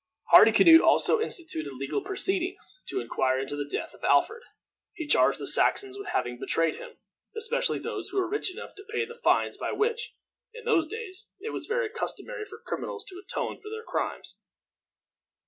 Hardicanute 0.33 0.81
also 0.81 1.19
instituted 1.21 1.73
legal 1.75 2.01
proceedings 2.03 2.79
to 2.87 2.99
inquire 3.01 3.37
into 3.37 3.55
the 3.55 3.69
death 3.69 3.93
of 3.93 4.03
Alfred. 4.03 4.41
He 4.93 5.05
charged 5.05 5.37
the 5.37 5.45
Saxons 5.45 5.95
with 5.95 6.07
having 6.07 6.39
betrayed 6.39 6.77
him, 6.77 6.97
especially 7.37 7.77
those 7.77 8.09
who 8.09 8.17
were 8.17 8.27
rich 8.27 8.51
enough 8.51 8.73
to 8.73 8.83
pay 8.91 9.05
the 9.05 9.13
fines 9.23 9.57
by 9.59 9.73
which, 9.73 10.15
in 10.55 10.65
those 10.65 10.87
days, 10.87 11.29
it 11.41 11.51
was 11.51 11.67
very 11.67 11.87
customary 11.91 12.45
for 12.45 12.63
criminals 12.65 13.05
to 13.09 13.21
atone 13.23 13.61
for 13.61 13.69
their 13.69 13.83
crimes. 13.83 14.39